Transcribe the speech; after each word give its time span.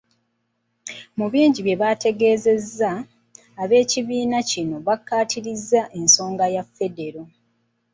Mu 1.17 1.25
bingi 1.33 1.59
bye 1.63 1.79
baategeezezza, 1.81 2.91
ab'ekibiina 3.61 4.39
kino 4.49 4.75
baakaatirizza 4.85 5.81
ensonga 5.99 6.45
ya 6.55 6.63
Federo. 6.75 7.23